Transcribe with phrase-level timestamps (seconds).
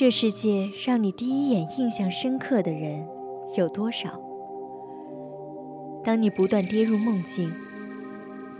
[0.00, 3.06] 这世界让你第一眼印象深刻的人
[3.58, 4.18] 有多少？
[6.02, 7.52] 当你不断跌入梦境，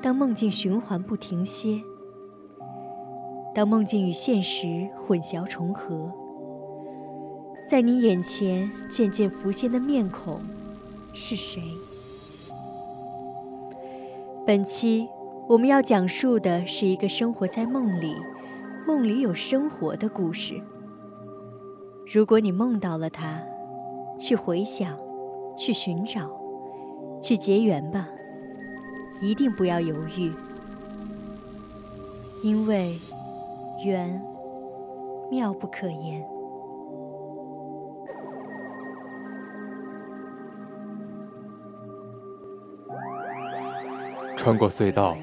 [0.02, 1.80] 当梦境循环不停歇，
[3.54, 6.12] 当梦境与现实混淆重合，
[7.66, 10.42] 在你眼前渐渐浮现的面孔
[11.14, 11.62] 是谁？
[14.46, 15.08] 本期
[15.48, 18.14] 我们要讲述的是一个生活在梦里、
[18.86, 20.60] 梦里有生活的故事。
[22.12, 23.40] 如果你梦到了他，
[24.18, 24.98] 去回想，
[25.56, 26.28] 去寻找，
[27.22, 28.08] 去结缘吧，
[29.22, 30.32] 一定不要犹豫，
[32.42, 32.98] 因为
[33.84, 34.20] 缘
[35.30, 36.26] 妙不可言。
[44.36, 45.16] 穿过隧道，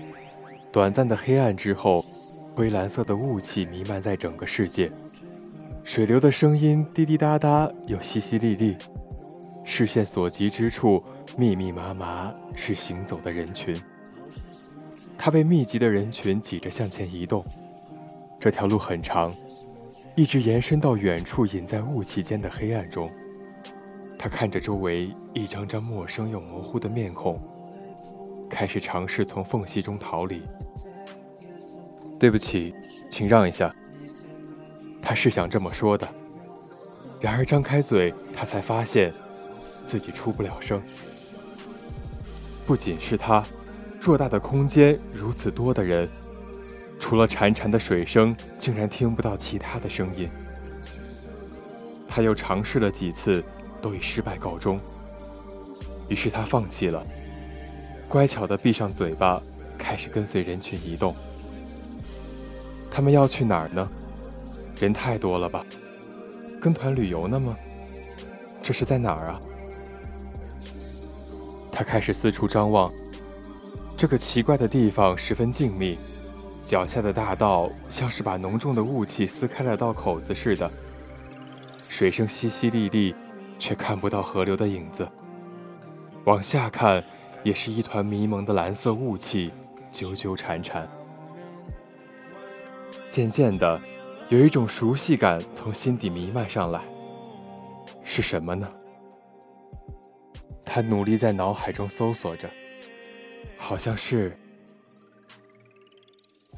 [0.71, 2.05] 短暂的黑暗之后，
[2.55, 4.89] 灰蓝色的雾气弥漫在整个世界。
[5.88, 8.75] 水流的声音滴滴答答又淅淅沥沥，
[9.63, 11.02] 视线所及之处，
[11.38, 13.73] 密密麻麻是行走的人群。
[15.17, 17.42] 他被密集的人群挤着向前移动。
[18.37, 19.33] 这条路很长，
[20.14, 23.09] 一直延伸到远处隐在雾气间的黑暗中。
[24.19, 27.42] 他看着周围一张张陌生又模糊的面孔，
[28.49, 30.42] 开始尝试从缝隙中逃离。
[32.19, 32.75] 对不起，
[33.09, 33.73] 请让一下。
[35.07, 36.05] 他是想这么说的，
[37.21, 39.13] 然而张开嘴，他才发现
[39.87, 40.81] 自己出不了声。
[42.65, 43.41] 不仅是他，
[44.01, 46.09] 偌大的空间，如此多的人，
[46.99, 50.29] 除了潺潺的水声，竟然听不到其他的声音。
[52.05, 53.41] 他又尝试了几次，
[53.81, 54.77] 都以失败告终。
[56.09, 57.01] 于是他放弃了，
[58.09, 59.41] 乖巧地闭上嘴巴，
[59.77, 61.15] 开始跟随人群移动。
[62.91, 63.89] 他们要去哪儿呢？
[64.80, 65.65] 人太多了吧？
[66.60, 67.55] 跟团旅游呢吗？
[68.61, 69.39] 这是在哪儿啊？
[71.71, 72.92] 他开始四处张望。
[73.95, 75.98] 这个奇怪的地方十分静谧，
[76.66, 80.70] 脚下的大道像是把浓重的雾气撕开了道口子似的。
[81.89, 83.16] 水声淅淅沥沥，
[83.58, 85.08] 却看不到河流的影子。
[86.26, 87.04] 往下看，
[87.42, 89.52] 也是一团迷蒙的蓝色雾气，
[89.92, 90.87] 纠纠缠缠。
[93.10, 93.80] 渐渐的。
[94.30, 96.82] 有一种熟悉感从心底弥漫上来，
[98.04, 98.70] 是什么呢？
[100.65, 102.49] 他努力在脑海中搜索着，
[103.58, 104.36] 好像是……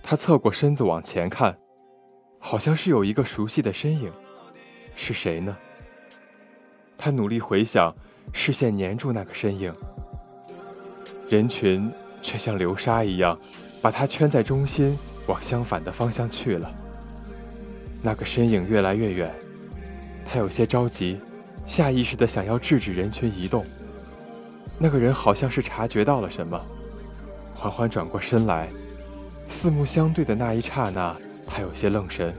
[0.01, 1.55] 他侧过身子往前看，
[2.39, 4.11] 好像是有一个熟悉的身影，
[4.95, 5.55] 是谁呢？
[6.97, 7.93] 他努力回想，
[8.33, 9.71] 视线粘住那个身影，
[11.29, 11.91] 人群
[12.23, 13.39] 却像流沙一样，
[13.79, 14.97] 把他圈在中心，
[15.27, 16.88] 往相反的方向去了。
[18.01, 19.33] 那个身影越来越远，
[20.25, 21.19] 他有些着急，
[21.65, 23.65] 下意识的想要制止人群移动。
[24.77, 26.59] 那个人好像是察觉到了什么，
[27.53, 28.69] 缓缓转过身来，
[29.45, 31.15] 四目相对的那一刹那，
[31.45, 32.33] 他有些愣神。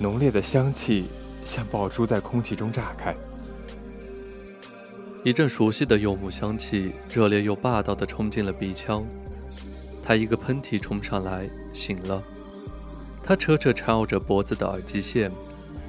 [0.00, 1.06] 浓烈的香气
[1.44, 3.14] 像爆珠在空气中炸开，
[5.22, 9.06] 一阵熟悉的柚木香气热烈又霸道的冲进了鼻腔，
[10.02, 12.20] 他一个喷嚏冲上来，醒了。
[13.26, 15.30] 他扯扯缠绕着脖子的耳机线，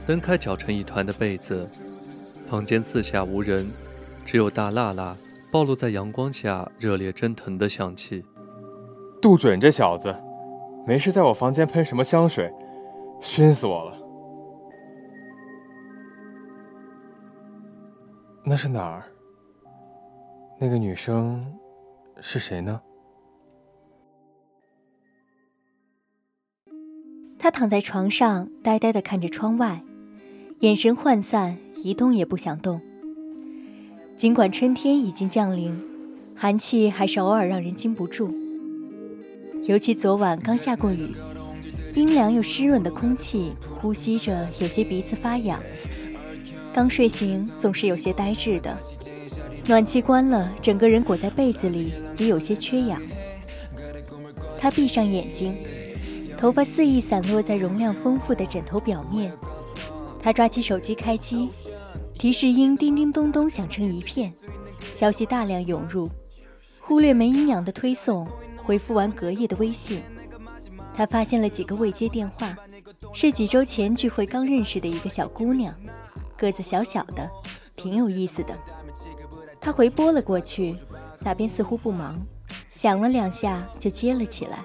[0.08, 1.68] 蹬开搅成一团的被子。
[2.48, 3.70] 房间四下无人，
[4.24, 5.18] 只有大辣辣
[5.52, 8.24] 暴露在阳光下热烈蒸腾的香气。
[9.22, 10.16] 杜准这小子，
[10.88, 12.54] 没事在我房间喷什么香水，
[13.20, 13.98] 熏死我了。
[18.46, 19.04] 那是哪儿？
[20.58, 21.46] 那个女生
[22.22, 22.80] 是谁呢？
[27.46, 29.84] 他躺在床上，呆呆地看着窗外，
[30.62, 32.82] 眼神涣散，一动也不想动。
[34.18, 35.80] 尽管春天已经降临，
[36.34, 38.34] 寒气还是偶尔让人禁不住。
[39.62, 41.12] 尤其昨晚刚下过雨，
[41.94, 45.62] 冰凉又湿润的空气，呼吸着有些鼻子发痒。
[46.74, 48.76] 刚睡醒总是有些呆滞的，
[49.68, 53.00] 暖气关了，整个人裹在被子里也有些缺氧。
[54.58, 55.54] 他闭上眼睛，
[56.46, 59.34] 头发肆意散落在容量丰富的枕头表面。
[60.22, 61.50] 他抓起手机开机，
[62.14, 64.32] 提示音叮叮咚咚响成一片，
[64.94, 66.08] 消息大量涌入。
[66.80, 68.28] 忽略没营养的推送，
[68.58, 70.04] 回复完隔夜的微信。
[70.94, 72.56] 他发现了几个未接电话，
[73.12, 75.74] 是几周前聚会刚认识的一个小姑娘，
[76.38, 77.28] 个子小小的，
[77.76, 78.56] 挺有意思的。
[79.60, 80.76] 他回拨了过去，
[81.22, 82.24] 那边似乎不忙，
[82.70, 84.60] 响了两下就接了起来。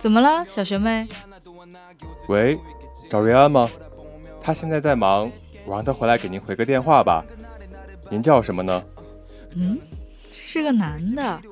[0.00, 1.06] 怎么了，小学妹？
[2.26, 2.58] 喂，
[3.10, 3.70] 找瑞安吗？
[4.42, 5.30] 他现在在忙，
[5.66, 7.22] 我让他回来给您回个电话吧。
[8.10, 8.82] 您叫什么呢？
[9.54, 9.78] 嗯，
[10.32, 11.42] 是个男的，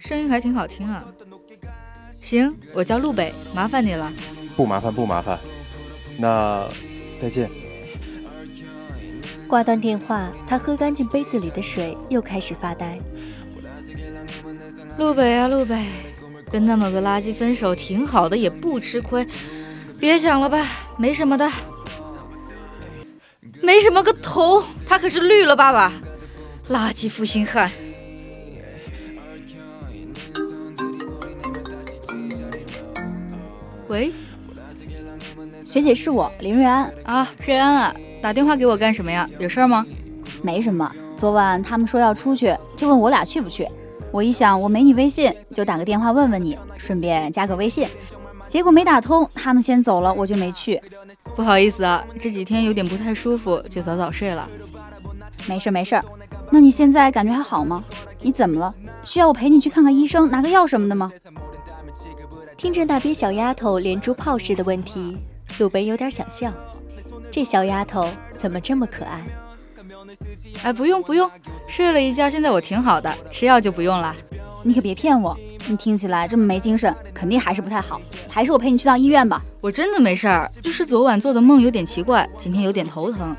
[0.00, 1.04] 声音还挺好听啊。
[2.22, 4.10] 行，我叫陆北，麻烦你了。
[4.56, 5.38] 不麻烦，不麻烦。
[6.16, 6.66] 那
[7.20, 7.50] 再见。
[9.46, 12.98] 挂断电话，他喝干净杯子里的水，又开始发呆。
[14.96, 15.84] 陆北啊，陆北，
[16.52, 19.26] 跟那么个垃圾分手挺好的，也不吃亏。
[19.98, 20.66] 别想了吧，
[20.98, 21.50] 没什么的。
[23.62, 25.92] 没什么个头，他可是绿了爸爸，
[26.68, 27.70] 垃圾负心汉。
[33.88, 34.12] 喂，
[35.64, 39.28] 学姐是我林瑞安啊，瑞安啊，打电话给我干什么呀？
[39.38, 39.86] 有事吗？
[40.42, 43.66] 没什么，昨晚他们说要出去，就问我俩去不去。
[44.12, 47.88] 我一想我没你微信，就打个电话问问你，顺便加个微信。
[48.48, 50.80] 结果没打通，他们先走了，我就没去。
[51.34, 54.46] 不好意思啊，这几天有点不太舒服，就早早睡了。
[55.48, 55.98] 没事没事，
[56.50, 57.82] 那你现在感觉还好吗？
[58.20, 58.74] 你怎么了？
[59.04, 61.10] 需要我陪你去看看医生，拿个药什么的吗？
[62.58, 65.16] 听着那边小丫头连珠炮似的问题，
[65.58, 66.52] 鲁北有点想笑。
[67.30, 68.06] 这小丫头
[68.38, 69.24] 怎么这么可爱？
[70.62, 71.28] 哎，不用不用，
[71.66, 74.14] 睡了一觉，现在我挺好的，吃药就不用了。
[74.62, 75.36] 你可别骗我，
[75.66, 78.00] 你听起来这么没精神，肯定还是不太好。
[78.28, 79.42] 还是我陪你去趟医院吧。
[79.60, 83.34] 我真的没事儿，就是昨晚做的梦有点奇怪，今天有点头疼。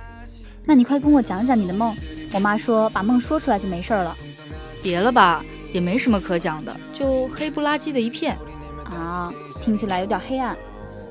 [0.65, 1.95] 那你快跟我讲讲你的梦。
[2.33, 4.15] 我妈说把梦说出来就没事了。
[4.81, 8.37] 别了吧，也没什么可讲的，就黑不拉几的一片。
[8.85, 9.31] 啊，
[9.61, 10.57] 听起来有点黑暗，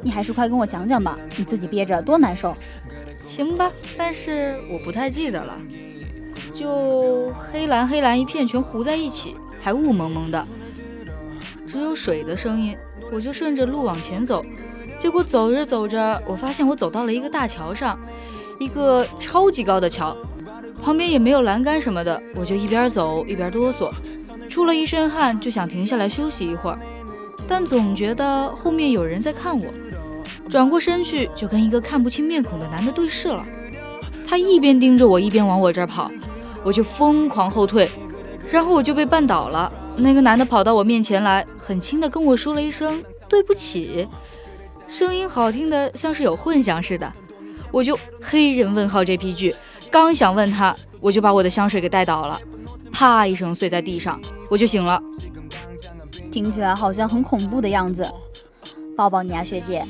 [0.02, 2.54] 你还是快跟我讲讲吧，你自己憋着多难受。
[3.26, 5.58] 行吧，但是我不太记得了，
[6.62, 10.46] 就黑蓝黑蓝一片，全糊在一起，还雾蒙蒙的，
[11.66, 12.76] 只有水的声音。
[13.10, 14.44] 我就顺着路往前走，
[14.96, 17.98] 结果走着走着，我发现我走到了一个大桥上，
[18.60, 20.16] 一个超级高的桥，
[20.80, 23.90] 旁边也没有栏杆什么的，我就一边走一边哆嗦，
[24.48, 26.78] 出了一身汗，就想停下来休息一会儿。
[27.48, 29.66] 但总觉得后面有人在看我，
[30.48, 33.44] 转过身去就跟一个看不清面孔的男的对视了。
[34.24, 36.10] 他一边盯着我，一边往我这儿跑，
[36.64, 37.90] 我就疯狂后退，
[38.50, 39.72] 然后我就被绊倒了。
[39.96, 44.08] 那个男的跑到我面前来，很轻的跟我说了一声对不起，
[44.88, 47.12] 声音好听的像是有混响似的。
[47.70, 49.54] 我就黑人问号这批剧，
[49.90, 52.40] 刚想问他，我就把我的香水给带倒了，
[52.90, 55.02] 啪一声碎在地上，我就醒了。
[56.31, 58.10] 听起来好像很恐怖的样子，
[58.96, 59.84] 抱抱你啊，学姐！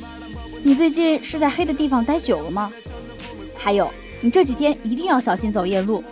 [0.63, 2.73] 你最近是在黑的地方待久了吗？
[3.57, 3.89] 还有，
[4.21, 6.03] 你这几天一定要小心走夜路，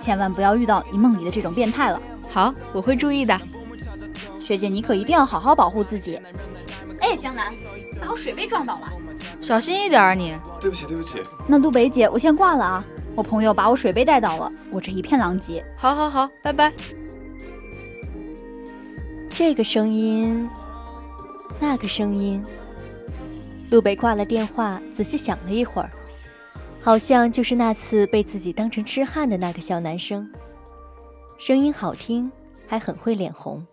[0.00, 2.00] 千万不要遇到你梦里的这种变态了。
[2.28, 3.38] 好，我会注意的。
[4.40, 6.20] 学姐，你可一定要好好保护自己。
[7.00, 7.52] 哎，江南，
[8.00, 8.92] 把我水杯撞倒了，
[9.40, 10.34] 小心一点啊你！
[10.60, 11.22] 对不起，对不起。
[11.46, 15.64] 那陆北姐，我先挂了啊，我朋友把我水杯带倒了，我这一片狼藉。
[15.76, 16.72] 好，好，好，拜拜。
[19.28, 20.48] 这个声音，
[21.58, 22.42] 那个声音。
[23.70, 25.90] 陆北挂了电话，仔细想了一会儿，
[26.82, 30.28] 好像就是那次被自己当成痴汉的那个小男生。
[31.38, 32.32] 声音好听，
[32.66, 33.66] 还很会脸红。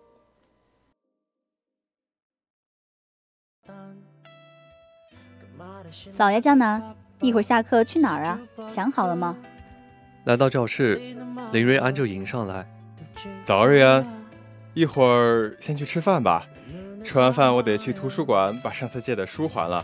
[6.14, 8.40] 早呀，江南，一会儿下课去哪儿啊？
[8.70, 9.38] 想好了吗？
[10.26, 10.96] 来到教室，
[11.54, 12.68] 林瑞安就迎上来。
[13.46, 14.06] 早，瑞安。
[14.74, 16.46] 一会儿先去吃饭吧，
[17.04, 19.84] 吃完饭我得去图书馆把上次借的书还了，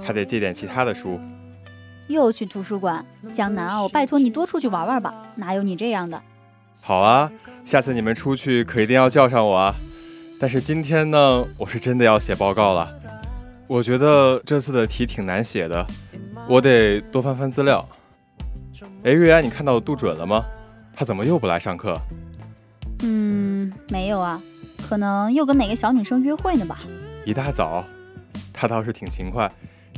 [0.00, 1.20] 还得借点其他的书。
[2.10, 6.20] 又去图书馆，江南啊，我拜托你多出去玩玩吧，哪有你这样的？
[6.82, 7.30] 好啊，
[7.64, 9.72] 下次你们出去可一定要叫上我啊。
[10.40, 12.92] 但是今天呢，我是真的要写报告了，
[13.68, 15.86] 我觉得这次的题挺难写的，
[16.48, 17.88] 我得多翻翻资料。
[19.04, 20.44] 哎，瑞安，你看到杜准了吗？
[20.92, 21.96] 他怎么又不来上课？
[23.02, 24.42] 嗯，没有啊，
[24.88, 26.78] 可能又跟哪个小女生约会呢吧。
[27.24, 27.84] 一大早，
[28.52, 29.50] 他倒是挺勤快，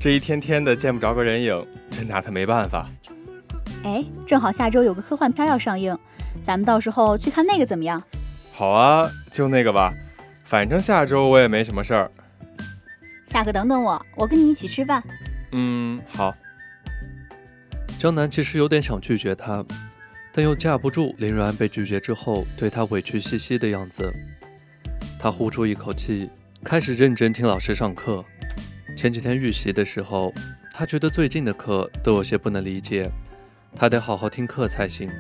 [0.03, 2.91] 这一天天的见不着个人影，真拿他没办法。
[3.85, 5.97] 哎，正好下周有个科幻片要上映，
[6.43, 8.03] 咱们到时候去看那个怎么样？
[8.53, 9.95] 好啊，就那个吧，
[10.43, 12.11] 反正下周我也没什么事儿。
[13.27, 15.01] 下课等等我，我跟你一起吃饭。
[15.53, 16.35] 嗯，好。
[17.97, 19.65] 江南其实有点想拒绝他，
[20.33, 24.13] 但又架不住林瑞安被拒绝之后对他委屈兮兮的样子。
[25.17, 26.29] 他呼出一口气，
[26.65, 28.25] 开始认真听老师上课。
[29.03, 30.33] 前几天预习的时候，
[30.73, 33.11] 他觉得最近的课都有些不能理解，
[33.75, 35.11] 他得好好听课才行。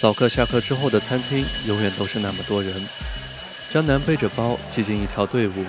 [0.00, 2.74] 早课下课之后的餐厅永远都是那么多人。
[3.68, 5.66] 江南背着包挤进一条队伍，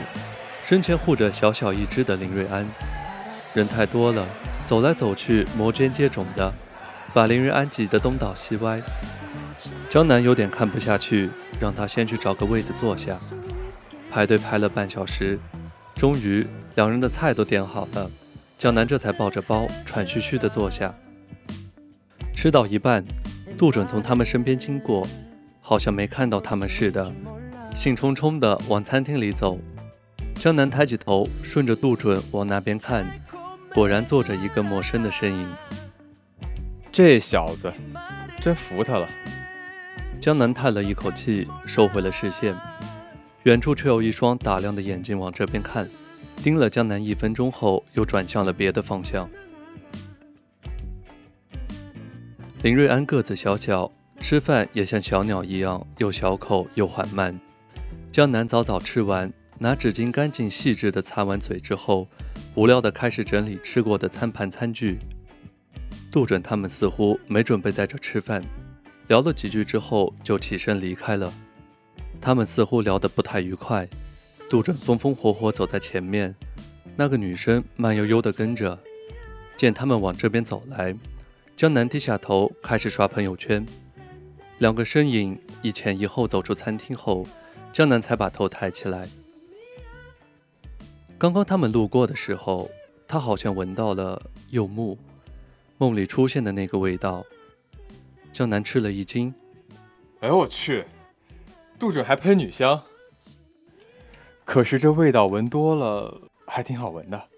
[0.64, 2.66] 身前护着小小一只的林瑞安。
[3.54, 4.26] 人太多了，
[4.64, 6.54] 走来走去，摩肩接踵的，
[7.14, 8.82] 把林瑞安挤得东倒西歪。
[9.90, 11.30] 江南有点看不下去，
[11.60, 13.18] 让他先去找个位子坐下。
[14.10, 15.40] 排队排了半小时，
[15.96, 18.10] 终于两人的菜都点好了，
[18.58, 20.94] 江南这才抱着包喘吁吁地坐下。
[22.36, 23.04] 吃到一半，
[23.58, 25.08] 杜准从他们身边经过，
[25.62, 27.14] 好像没看到他们似的。
[27.74, 29.58] 兴冲冲地往餐厅里走，
[30.36, 33.08] 江南抬起头，顺着杜准往那边看，
[33.74, 35.52] 果然坐着一个陌生的身影。
[36.92, 37.74] 这小子，
[38.40, 39.10] 真服他了。
[40.24, 42.56] 江南叹了一口气，收回了视线。
[43.44, 45.86] 远处却有一双打量的眼睛往这边看，
[46.42, 49.30] 盯了江南一分钟后，又转向了别的方向。
[52.62, 57.38] 林瑞安个子小小，吃饭也像小鸟一样，又小口又缓慢。
[58.10, 62.08] 江南早早吃完，拿纸巾干净细致地擦完嘴之后，
[62.56, 65.00] 无聊地开始整理吃过的餐盘餐具。
[66.10, 68.42] 杜准他们似乎没准备在这吃饭，
[69.08, 71.34] 聊了几句之后就起身离开了。
[72.22, 73.88] 他们似乎聊得不太愉快。
[74.50, 76.36] 杜准风风火火走在前面，
[76.96, 78.80] 那个女生慢悠悠地跟着。
[79.58, 80.96] 见他们往这边走来，
[81.56, 83.66] 江南低下头开始刷朋友圈。
[84.60, 87.26] 两个身影一前一后走出餐厅后。
[87.74, 89.10] 江南才把头抬起来。
[91.18, 92.70] 刚刚他们路过的时候，
[93.08, 94.96] 他好像闻到了柚木，
[95.80, 97.26] 梦里出现的那个味道。
[98.34, 99.32] 江南吃了一惊
[100.22, 100.84] ：“哎呦我去，
[101.78, 102.84] 杜准还喷女香！
[104.44, 107.30] 可是这味道闻多了，还挺好闻的。”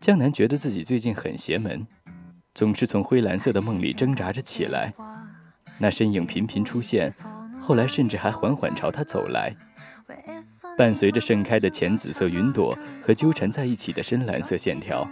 [0.00, 1.86] 江南觉得自己最近很邪门。
[2.54, 4.94] 总是从灰蓝色的梦里挣扎着起来，
[5.78, 7.12] 那身影频频出现，
[7.60, 9.54] 后来甚至还缓缓朝他走来，
[10.76, 15.08] 伴随着盛开的浅紫色云朵和纠缠在一起的深蓝色线条，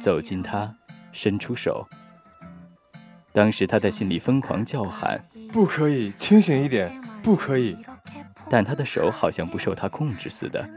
[0.00, 0.74] 走近他，
[1.12, 1.86] 伸出手。
[3.32, 5.18] 当时他在心里疯狂叫喊
[5.52, 6.90] ：“不可以，清醒一点，
[7.22, 7.76] 不可以！”
[8.50, 10.68] 但他的手好像不受他控制似的，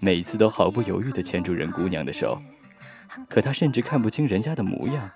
[0.00, 2.40] 每次都毫不犹豫地牵住人姑娘的手。
[3.28, 5.10] 可他甚至看不清人家的模样，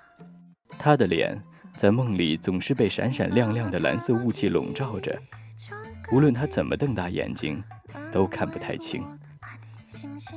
[0.78, 1.40] 他的脸
[1.76, 5.16] 在梦里总是被闪闪亮亮的蓝色雾气笼罩着，
[6.12, 7.62] 无论他怎么瞪大眼睛，
[8.12, 9.04] 都看不太清。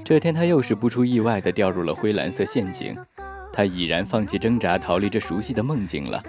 [0.03, 2.95] 这天他又是不出意外的掉入了灰蓝色陷阱，
[3.51, 6.21] 他已然放弃挣扎，逃离这熟悉的梦境了。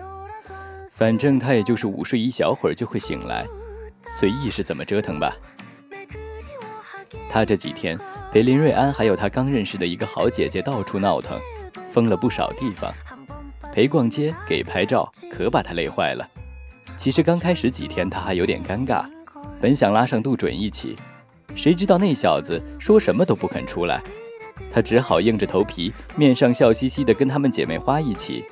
[0.93, 3.47] 反正他也就是午睡一小会儿就会醒来，
[4.19, 5.37] 随意是怎么折腾吧。
[7.29, 7.99] 他这几天。
[8.33, 11.39] 陪林瑞安还有他刚认识的一个好姐姐到处闹腾，
[11.93, 12.93] 疯了不少地方。
[13.73, 16.29] 陪逛街，给拍照，可把他累坏了。
[16.97, 19.05] 其实刚开始几天他还有点尴尬，
[19.61, 20.97] 本想拉上杜准一起，
[21.55, 24.03] 谁知道那小子说什么都不肯出来，
[24.73, 28.45] 他只好硬着头皮，面上笑嘻嘻的跟他们姐妹花一起。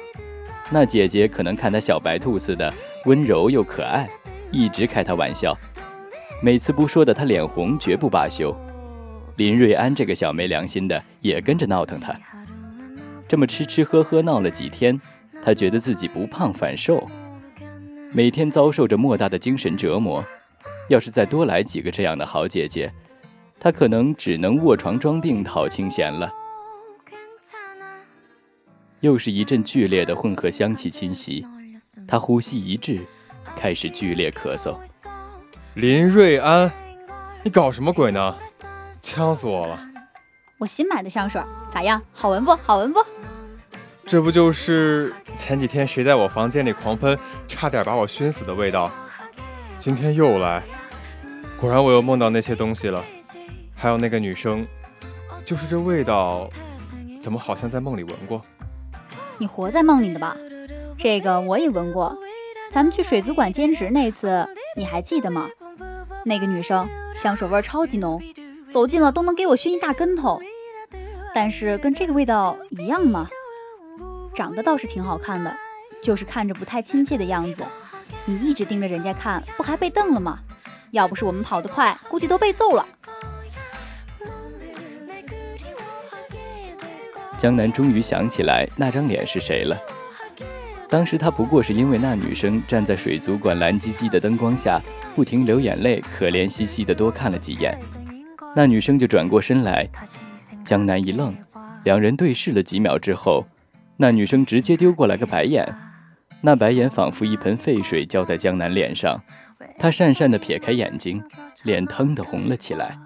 [0.70, 2.72] 那姐姐可能看他小白兔似的
[3.04, 4.08] 温柔又可爱，
[4.50, 5.56] 一直开他玩笑，
[6.42, 8.56] 每次不说的他脸红，绝不罢休。
[9.36, 12.14] 林瑞安这个小没良心的也跟着闹腾他，
[13.26, 14.98] 这么吃吃喝喝闹了几天，
[15.44, 17.06] 他觉得自己不胖反瘦，
[18.12, 20.24] 每天遭受着莫大的精神折磨。
[20.88, 22.92] 要是再多来几个这样的好姐姐，
[23.58, 26.32] 她可能只能卧床装病讨清闲了。
[29.00, 31.44] 又是一阵剧烈的混合香气侵袭，
[32.06, 33.00] 他呼吸一滞，
[33.56, 34.76] 开始剧烈咳嗽。
[35.74, 36.70] 林瑞安，
[37.42, 38.36] 你搞什么鬼呢？
[39.02, 39.80] 呛死我了！
[40.58, 42.00] 我新买的香水咋样？
[42.12, 42.54] 好闻不？
[42.62, 43.00] 好闻不？
[44.06, 48.92] 这不就是前几天谁在我房间里狂喷，差点把我熏死的味道？
[49.82, 50.62] 今天又来，
[51.60, 53.04] 果然我又梦到那些东西了。
[53.74, 54.64] 还有那个女生，
[55.44, 56.48] 就是这味道，
[57.20, 58.40] 怎么好像在梦里闻过？
[59.38, 60.36] 你活在梦里的吧？
[60.96, 62.16] 这个我也闻过。
[62.70, 65.48] 咱们去水族馆兼职那次，你还记得吗？
[66.24, 68.22] 那个女生香水味超级浓，
[68.70, 70.40] 走近了都能给我熏一大跟头。
[71.34, 73.28] 但是跟这个味道一样吗？
[74.32, 75.52] 长得倒是挺好看的，
[76.00, 77.64] 就是看着不太亲切的样子。
[78.24, 80.38] 你一直盯着人家看，不还被瞪了吗？
[80.92, 82.86] 要不是我们跑得快，估计都被揍了。
[87.38, 89.76] 江南终于想起来那张脸是谁了。
[90.88, 94.80] 当时他不过是因为那女生站在水族馆蓝唧唧的灯光下，
[95.14, 97.76] 不停流眼泪，可怜兮兮的多看了几眼，
[98.54, 99.88] 那女生就转过身来。
[100.64, 101.34] 江南一愣，
[101.84, 103.44] 两人对视了几秒之后，
[103.96, 105.66] 那女生直接丢过来个白眼，
[106.44, 109.22] 那白眼仿佛一盆沸水浇在江南脸上，
[109.78, 111.22] 他讪讪地撇开眼睛，
[111.62, 112.98] 脸腾地红了起来。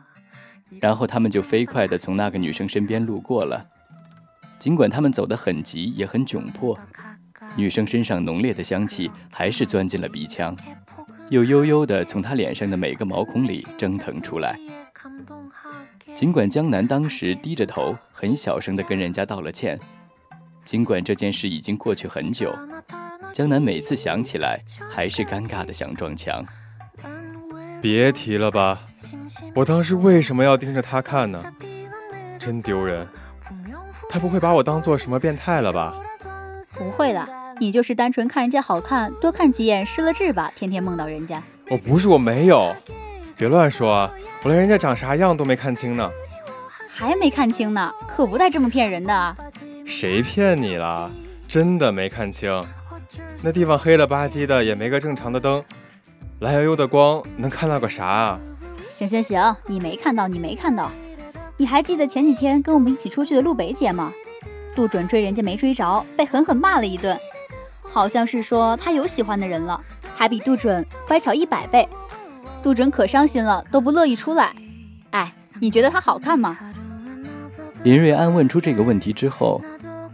[0.80, 3.66] 然后他们就飞快地从那个女生身边路过了，
[4.58, 6.76] 尽管他们走得很急，也很窘迫。
[7.54, 10.56] 女生身上浓烈的香气还是钻进了鼻腔，
[11.28, 14.58] 又悠悠地从她脸上的每个毛孔里蒸腾出来。
[16.14, 19.78] 尽管江南当时低着头，很小声地跟人家道了歉，
[20.64, 22.54] 尽管这件事已经过去很久，
[23.36, 24.58] 江南每次想起来
[24.90, 26.42] 还是尴尬的想撞墙。
[27.82, 28.80] 别提了吧，
[29.54, 31.44] 我当时为什么要盯着他看呢？
[32.38, 33.06] 真丢人！
[34.08, 35.94] 他不会把我当做什么变态了吧？
[36.78, 37.28] 不会的。
[37.60, 40.50] 你就是单纯看人家好看，多看几眼失了智吧？
[40.56, 42.74] 天天梦到人家，我不是我没有，
[43.36, 44.10] 别乱说啊！
[44.44, 46.10] 我连人家长啥样都没看清呢，
[46.88, 49.36] 还没看清呢，可不带这么骗人的。
[49.84, 51.12] 谁骗你了？
[51.46, 52.50] 真的没看清，
[53.42, 55.62] 那地方黑了吧唧的，也没个正常的灯，
[56.40, 58.40] 蓝悠悠的光，能看到个啥啊？
[58.90, 60.90] 行行行，你没看到，你没看到。
[61.58, 64.12] 你还记得前几天跟我们一起出去的陆北姐吗？
[64.74, 67.16] 杜准追人家没追着，被狠狠骂了一顿。
[67.82, 69.80] 好像是说她有喜欢的人了，
[70.14, 71.88] 还比杜准乖巧一百倍。
[72.62, 74.52] 杜准可伤心了，都不乐意出来。
[75.10, 76.58] 哎，你觉得她好看吗？
[77.84, 79.60] 林瑞安问出这个问题之后，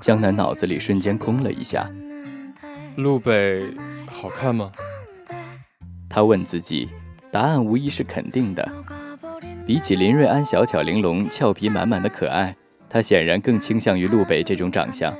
[0.00, 1.88] 江南脑子里瞬间空了一下。
[2.96, 3.74] 陆北
[4.06, 4.70] 好看吗？
[6.10, 6.90] 他问自己，
[7.30, 8.70] 答案无疑是肯定的。
[9.66, 12.54] 比起林瑞安小巧玲珑、俏皮满满的可爱，
[12.90, 15.12] 他显然更倾向于陆北这种长相。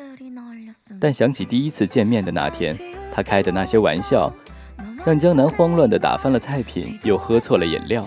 [1.00, 2.76] 但想起第一次见面的那天，
[3.11, 4.30] 他开的那些玩笑，
[5.04, 8.04] 让江南慌乱地打翻了菜品，又喝错了饮料。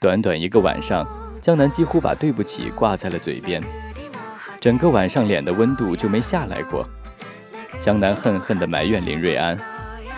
[0.00, 1.06] 短短一个晚上，
[1.42, 3.62] 江南几乎把对不起挂在了嘴边，
[4.58, 6.88] 整个晚上脸的温度就没下来过。
[7.80, 9.58] 江南恨恨地埋怨林瑞安，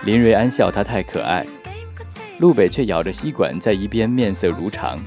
[0.05, 1.44] 林瑞安笑他太可爱，
[2.38, 4.99] 陆北却咬着吸管在一边面色如常。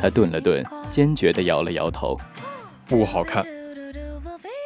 [0.00, 2.18] 他顿了顿，坚决地摇了摇头，
[2.86, 3.44] 不好看。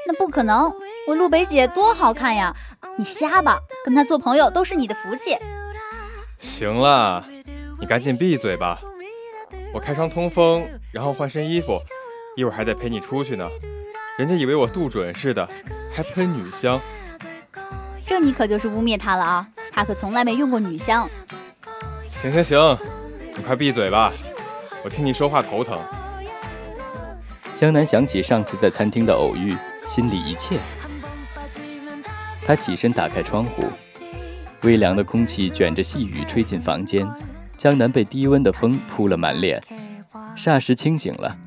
[0.07, 0.71] 那不可能，
[1.07, 2.55] 我陆北姐多好看呀！
[2.97, 5.37] 你瞎吧，跟她做朋友都是你的福气。
[6.37, 7.25] 行了，
[7.81, 8.81] 你赶紧闭嘴吧。
[9.73, 11.81] 我开窗通风，然后换身衣服，
[12.37, 13.49] 一会儿还得陪你出去呢。
[14.19, 15.49] 人家以为我杜准似的，
[15.99, 16.81] 还喷女香。
[18.07, 19.49] 这你可就是污蔑他了啊！
[19.73, 21.11] 他可从来没用过女香。
[22.13, 22.79] 行行行，
[23.37, 24.13] 你快闭嘴吧，
[24.85, 25.77] 我听你说话头疼。
[27.57, 29.57] 江南想起上次在餐厅的偶遇。
[29.85, 30.61] 心里一切。
[32.45, 33.65] 他起身打开窗户，
[34.63, 37.09] 微凉的空气卷着细雨吹进房间，
[37.57, 39.63] 江南被低温的风扑了满脸，
[40.37, 41.39] 霎时清醒了。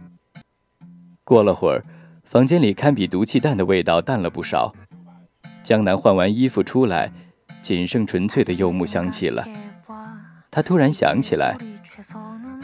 [1.24, 1.86] 过了会儿，
[2.32, 4.74] 房间里堪比毒气弹的味道淡了不少。
[5.66, 7.12] 江南换完衣服出来，
[7.62, 9.46] 仅剩纯粹的柚木香气了。
[10.50, 11.58] 他突然想起来，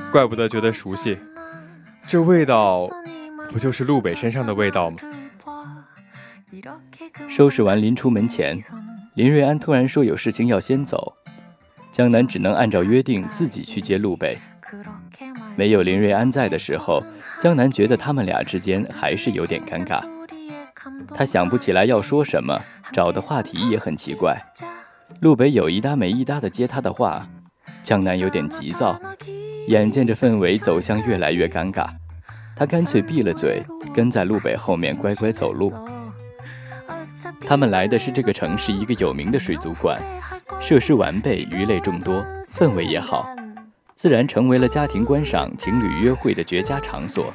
[0.09, 1.17] 怪不得觉得熟悉，
[2.07, 2.87] 这味道
[3.51, 4.99] 不就是陆北身上的味道吗？
[7.27, 8.57] 收拾完，临出门前，
[9.15, 11.13] 林瑞安突然说有事情要先走，
[11.91, 14.37] 江南只能按照约定自己去接陆北。
[15.57, 17.03] 没有林瑞安在的时候，
[17.39, 20.01] 江南觉得他们俩之间还是有点尴尬。
[21.13, 22.59] 他想不起来要说什么，
[22.91, 24.37] 找的话题也很奇怪。
[25.19, 27.27] 路北有一搭没一搭的接他的话，
[27.83, 28.99] 江南有点急躁，
[29.67, 31.87] 眼见着氛围走向越来越尴尬，
[32.55, 35.73] 他干脆闭了嘴，跟在路北后面乖乖走路。
[37.41, 39.99] 他们来的是这个城市一个有名的水族馆，
[40.59, 43.27] 设施完备，鱼类众多，氛围也好，
[43.97, 47.33] 自然成为了家庭观赏、情侣约会的绝佳场所。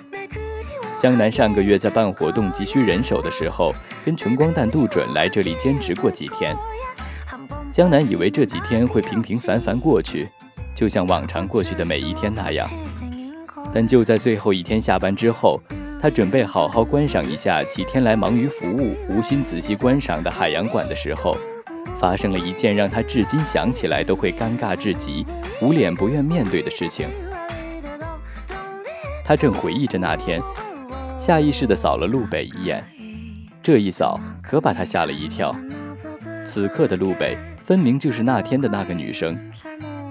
[0.97, 6.57] 江南上个月在办活动急需人手的时候，跟穷光蛋杜准来这里兼职过几天。
[7.73, 10.29] 江南以为这几天会平平凡凡过去，
[10.73, 12.71] 就像往常过去的每一天那样，
[13.75, 15.61] 但就在最后一天下班之后。
[16.01, 21.37] 他准备好好观赏一下几天来忙于服务、无心仔细观赏的海洋馆的时候，
[22.01, 25.25] 发生了一件让他至今想起来都会尴尬至极、
[25.61, 27.09] 捂脸不愿面对的事情。
[29.25, 30.43] 他正回忆着那天，
[31.19, 32.83] 下意识地扫了路北一眼，
[33.63, 35.55] 这一扫可把他吓了一跳。
[36.45, 39.39] 此刻的路北分明就是那天的那个女生。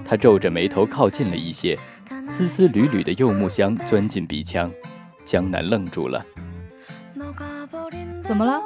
[0.04, 1.78] 他皱着眉头靠近了一些，
[2.28, 4.70] 丝丝缕缕的柚木香钻进鼻腔。
[5.24, 6.24] 江南愣住了，
[8.22, 8.60] 怎么了？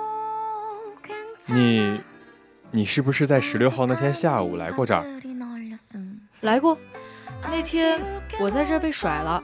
[1.48, 2.00] 你，
[2.76, 5.02] 你是不是在十六号那天下午来过这儿？
[6.42, 6.76] 来过，
[7.44, 7.98] 那天
[8.38, 9.42] 我在这儿被甩了。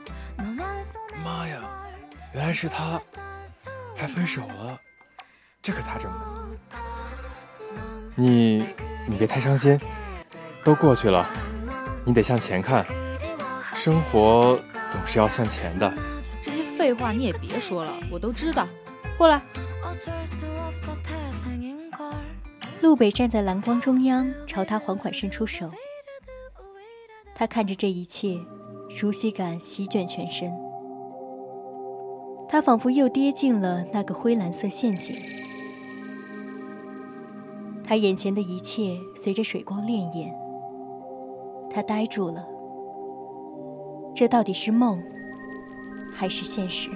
[1.24, 1.62] 妈呀，
[2.34, 3.00] 原来是他，
[3.96, 4.78] 还分手了，
[5.62, 6.50] 这可咋整呢？
[8.14, 8.66] 你，
[9.08, 9.80] 你别太伤心，
[10.62, 11.26] 都过去了，
[12.04, 12.84] 你得向前看，
[13.74, 15.90] 生活总是要向前的。
[16.42, 18.68] 这些废话你也别说了，我都知道。
[19.16, 19.40] 过来。
[22.82, 25.70] 路北站在蓝光中央，朝他缓缓伸出手。
[27.32, 28.36] 他看着这一切，
[28.90, 30.52] 熟悉感席卷全身。
[32.48, 35.16] 他仿佛又跌进了那个灰蓝色陷阱。
[37.84, 40.28] 他眼前的一切随着水光潋滟。
[41.70, 42.44] 他呆住了。
[44.12, 45.00] 这到底是梦？
[46.12, 46.90] 还是现实。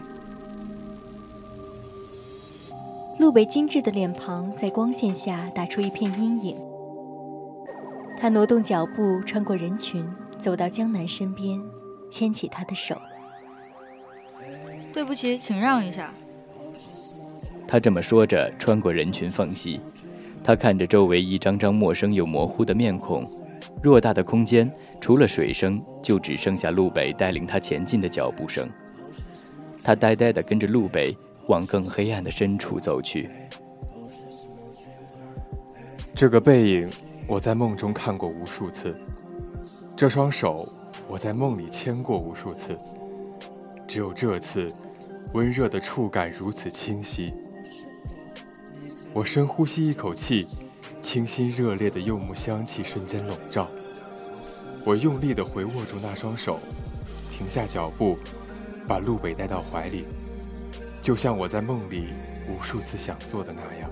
[3.19, 6.57] 陆北精致的脸庞在光线下打出一片阴影。
[8.19, 10.07] 他挪动脚步，穿过人群，
[10.39, 11.59] 走到江南身边，
[12.11, 12.95] 牵起他的手。
[14.93, 16.13] 对不起，请让一下。
[17.67, 19.81] 他这么说着，穿过人群缝隙，
[20.45, 23.27] 他看着周围一张张陌生又模糊的面孔。
[23.83, 28.69] 偌大的空间，除了水声，就只剩下路北带领他前进的脚步声。
[29.83, 31.17] 他呆呆地跟着路北
[31.49, 33.31] 往更黑暗的深处走去。
[36.15, 36.91] 这个背影，
[37.27, 38.91] 我在梦中看过无数次；
[39.97, 40.67] 这双手，
[41.09, 42.77] 我在梦里牵过无数次。
[43.87, 44.73] 只有这次，
[45.35, 47.33] 温热的触感如此清晰。
[49.13, 50.47] 我深呼吸一口气，
[51.03, 53.69] 清新热烈的柚木香气瞬间笼罩。
[54.85, 56.59] 我用力地回握住那双手，
[57.31, 58.17] 停下脚步。
[58.89, 60.05] 把路北带到怀里，
[61.07, 62.09] 就像我在梦里
[62.49, 63.89] 无数次想做的那样。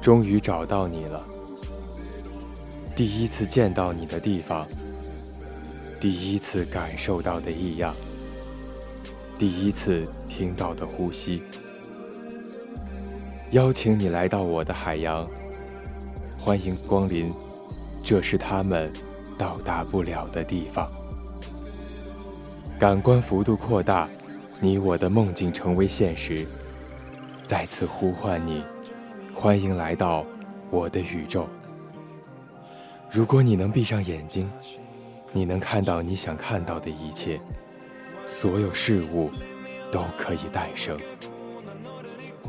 [0.00, 1.20] 终于找到你了，
[2.94, 4.68] 第一次见到你的地方，
[6.00, 7.92] 第一次感受到的异样，
[9.36, 11.42] 第一次听到的呼吸。
[13.50, 15.28] 邀请你来到我的海洋，
[16.38, 17.34] 欢迎光临，
[18.04, 18.88] 这是他们。
[19.36, 20.90] 到达不了的地方，
[22.78, 24.06] 感官幅度扩大，
[24.60, 26.46] 你我的梦境成为现实。
[27.42, 28.62] 再次呼唤你，
[29.34, 30.26] 欢迎来到
[30.70, 31.48] 我的宇宙。
[33.10, 34.50] 如果你能闭上眼睛，
[35.32, 37.40] 你能看到你想看到的一切，
[38.26, 39.30] 所有事物
[39.90, 40.98] 都可以诞生。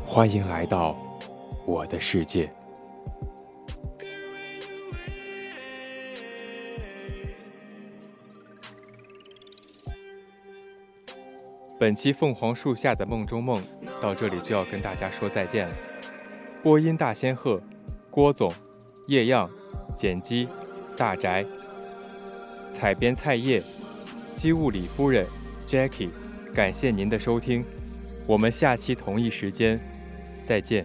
[0.04, 0.94] 欢迎来到
[1.64, 2.50] 我的世界。
[11.78, 13.62] 本期《凤凰树下的梦中梦》
[14.02, 15.74] 到这里就要跟大家说再见了。
[16.60, 17.62] 播音大仙鹤、
[18.10, 18.52] 郭总、
[19.06, 19.48] 叶样、
[19.94, 20.48] 剪辑
[20.96, 21.46] 大宅、
[22.72, 23.62] 采编菜叶、
[24.34, 25.24] 机务李夫人、
[25.64, 26.10] Jackie，
[26.52, 27.64] 感谢您的收听，
[28.26, 29.78] 我们下期同一时间
[30.44, 30.84] 再见。